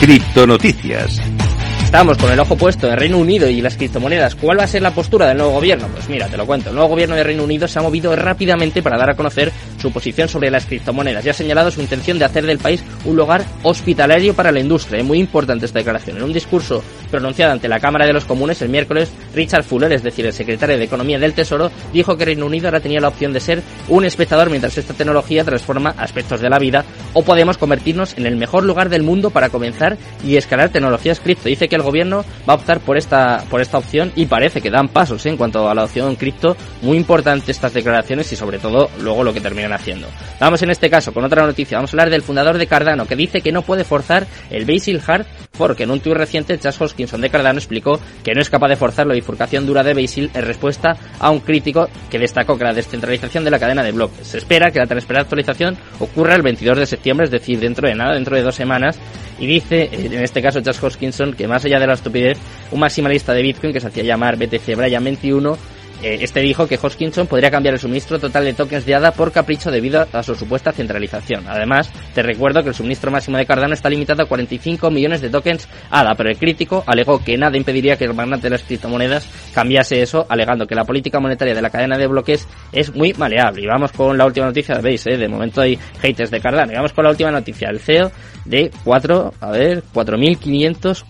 [0.00, 1.20] Criptonoticias.
[1.84, 4.34] Estamos con el ojo puesto en Reino Unido y las criptomonedas.
[4.34, 5.88] ¿Cuál va a ser la postura del nuevo gobierno?
[5.88, 6.70] Pues mira, te lo cuento.
[6.70, 9.92] El nuevo gobierno de Reino Unido se ha movido rápidamente para dar a conocer su
[9.92, 13.44] posición sobre las criptomonedas y ha señalado su intención de hacer del país un lugar
[13.62, 15.00] hospitalario para la industria.
[15.00, 16.18] Es muy importante esta declaración.
[16.18, 20.02] En un discurso pronunciado ante la Cámara de los Comunes el miércoles, Richard Fuller, es
[20.02, 23.32] decir, el secretario de Economía del Tesoro, dijo que Reino Unido ahora tenía la opción
[23.32, 28.16] de ser un espectador mientras esta tecnología transforma aspectos de la vida o podemos convertirnos
[28.16, 31.48] en el mejor lugar del mundo para comenzar y escalar tecnologías cripto.
[31.48, 34.70] Dice que el gobierno va a optar por esta, por esta opción y parece que
[34.70, 35.30] dan pasos ¿eh?
[35.30, 36.56] en cuanto a la opción cripto.
[36.82, 39.40] Muy importante estas declaraciones y sobre todo luego lo que
[39.72, 40.08] haciendo.
[40.38, 41.78] Vamos en este caso con otra noticia.
[41.78, 45.00] Vamos a hablar del fundador de Cardano que dice que no puede forzar el Basil
[45.06, 48.68] Hard porque en un tuit reciente Chas Hoskinson de Cardano explicó que no es capaz
[48.68, 52.64] de forzar la bifurcación dura de Basil en respuesta a un crítico que destacó que
[52.64, 54.26] la descentralización de la cadena de bloques.
[54.26, 57.94] Se espera que la transferencia actualización ocurra el 22 de septiembre, es decir, dentro de
[57.94, 58.98] nada, dentro de dos semanas.
[59.38, 62.38] Y dice, en este caso Chas Hoskinson, que más allá de la estupidez,
[62.70, 65.56] un maximalista de Bitcoin que se hacía llamar BTC Brian 21 eh,
[66.02, 69.70] este dijo que Hoskinson podría cambiar el suministro total de tokens de ADA por capricho
[69.70, 71.46] debido a su supuesta centralización.
[71.48, 75.30] Además, te recuerdo que el suministro máximo de Cardano está limitado a 45 millones de
[75.30, 79.26] tokens ADA, pero el crítico alegó que nada impediría que el magnate de las criptomonedas
[79.54, 83.62] cambiase eso, alegando que la política monetaria de la cadena de bloques es muy maleable.
[83.62, 86.72] Y vamos con la última noticia, veis, eh, de momento hay haters de Cardano.
[86.72, 88.10] Y vamos con la última noticia, el CEO
[88.44, 91.04] de 4, a ver, 4.500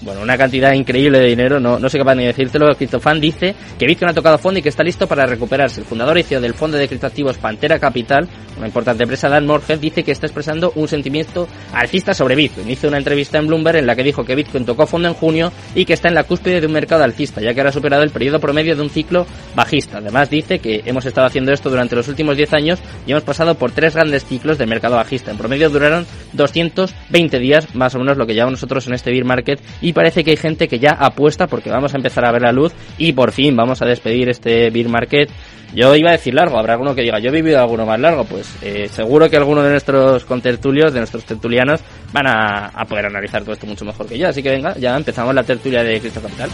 [0.00, 2.74] bueno, una cantidad increíble de dinero, no, no sé capaz ni decírtelo.
[2.74, 5.80] CryptoFan dice que Bitcoin ha tocado fondo y que está listo para recuperarse.
[5.80, 9.78] El fundador y CEO del fondo de criptoactivos Pantera Capital, una importante empresa, Dan Morhead,
[9.78, 12.70] dice que está expresando un sentimiento alcista sobre Bitcoin.
[12.70, 15.52] Hizo una entrevista en Bloomberg en la que dijo que Bitcoin tocó fondo en junio
[15.74, 18.02] y que está en la cúspide de un mercado alcista, ya que ahora ha superado
[18.02, 19.98] el periodo promedio de un ciclo bajista.
[19.98, 23.54] Además dice que hemos estado haciendo esto durante los últimos 10 años y hemos pasado
[23.54, 25.30] por tres grandes ciclos del mercado bajista.
[25.30, 29.24] En promedio duraron 220 días, más o menos lo que llevamos nosotros en este bear
[29.24, 32.42] market, y parece que hay gente que ya apuesta porque vamos a empezar a ver
[32.42, 35.30] la luz y por fin vamos a despedir este bear market.
[35.74, 38.24] Yo iba a decir largo, habrá alguno que diga, yo he vivido alguno más largo,
[38.24, 41.80] pues eh, seguro que alguno de nuestros contertulios, de nuestros tertulianos,
[42.12, 44.28] van a, a poder analizar todo esto mucho mejor que yo.
[44.28, 46.50] Así que venga, ya empezamos la tertulia de Cristo Capital.